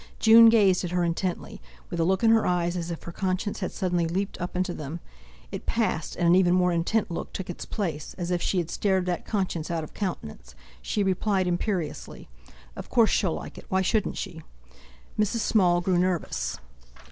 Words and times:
June 0.17 0.49
gazed 0.49 0.83
at 0.83 0.89
her 0.89 1.03
intently, 1.03 1.61
with 1.91 1.99
a 1.99 2.03
look 2.03 2.23
in 2.23 2.31
her 2.31 2.43
eyes 2.47 2.75
as 2.75 2.89
if 2.89 3.03
her 3.03 3.11
conscience 3.11 3.59
had 3.59 3.71
suddenly 3.71 4.07
leaped 4.07 4.35
up 4.41 4.55
into 4.55 4.73
them; 4.73 4.99
it 5.51 5.67
passed; 5.67 6.15
and 6.15 6.25
an 6.25 6.33
even 6.33 6.55
more 6.55 6.71
intent 6.73 7.11
look 7.11 7.31
took 7.33 7.51
its 7.51 7.65
place, 7.67 8.15
as 8.17 8.31
if 8.31 8.41
she 8.41 8.57
had 8.57 8.71
stared 8.71 9.05
that 9.05 9.27
conscience 9.27 9.69
out 9.69 9.83
of 9.83 9.93
countenance. 9.93 10.55
She 10.81 11.03
replied 11.03 11.45
imperiously: 11.45 12.29
"Of 12.75 12.89
course 12.89 13.11
she'll 13.11 13.35
like 13.35 13.59
it; 13.59 13.65
why 13.69 13.83
shouldn't 13.83 14.17
she?" 14.17 14.41
Mrs. 15.19 15.41
Small 15.41 15.81
grew 15.81 15.99
nervous. 15.99 16.57